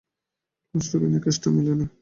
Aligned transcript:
কষ্ট 0.73 0.91
বিনে 1.01 1.19
কেষ্ট 1.25 1.43
মেলে 1.55 1.73
না। 1.79 1.85